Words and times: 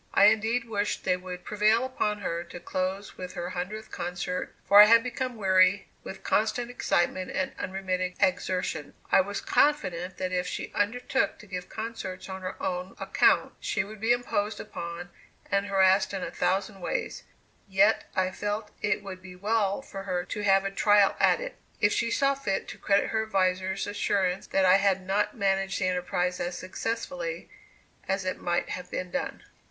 I 0.15 0.25
indeed 0.33 0.67
wished 0.67 1.03
they 1.03 1.15
would 1.15 1.45
prevail 1.45 1.85
upon 1.85 2.21
her 2.21 2.43
to 2.45 2.59
close 2.59 3.17
with 3.17 3.33
her 3.33 3.51
hundredth 3.51 3.91
concert, 3.91 4.55
for 4.67 4.81
I 4.81 4.85
had 4.85 5.03
become 5.03 5.35
weary 5.35 5.89
with 6.03 6.23
constant 6.23 6.71
excitement 6.71 7.29
and 7.29 7.53
unremitting 7.59 8.15
exertions. 8.19 8.95
I 9.11 9.21
was 9.21 9.41
confident 9.41 10.17
that 10.17 10.31
if 10.31 10.47
she 10.47 10.71
undertook 10.73 11.37
to 11.37 11.45
give 11.45 11.69
concerts 11.69 12.29
on 12.29 12.41
her 12.41 12.55
own 12.59 12.95
account, 12.99 13.53
she 13.59 13.83
would 13.83 13.99
be 14.01 14.11
imposed 14.11 14.59
upon 14.59 15.11
and 15.51 15.67
harassed 15.67 16.15
in 16.15 16.23
a 16.23 16.31
thousand 16.31 16.81
ways; 16.81 17.21
yet 17.67 18.09
I 18.15 18.31
felt 18.31 18.71
it 18.81 19.03
would 19.03 19.21
be 19.21 19.35
well 19.35 19.83
for 19.83 20.01
her 20.05 20.25
to 20.25 20.41
have 20.41 20.65
a 20.65 20.71
trial 20.71 21.15
at 21.19 21.39
it, 21.39 21.57
if 21.79 21.93
she 21.93 22.09
saw 22.09 22.33
fit 22.33 22.67
to 22.69 22.79
credit 22.79 23.09
her 23.11 23.21
advisers' 23.21 23.85
assurance 23.85 24.47
that 24.47 24.65
I 24.65 24.77
had 24.77 25.05
not 25.05 25.37
managed 25.37 25.77
the 25.79 25.87
enterprise 25.89 26.39
as 26.39 26.57
successfully 26.57 27.51
as 28.07 28.25
it 28.25 28.41
might 28.41 28.69
have 28.69 28.89
been 28.89 29.11
done. 29.11 29.43